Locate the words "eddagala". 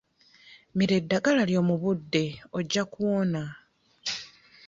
1.01-1.41